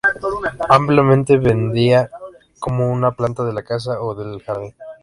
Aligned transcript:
Ampliamente 0.67 1.37
vendida 1.37 2.09
como 2.57 2.89
una 2.91 3.11
planta 3.11 3.43
de 3.43 3.53
la 3.53 3.61
casa 3.61 4.01
o 4.01 4.19
el 4.19 4.41
jardín. 4.41 4.73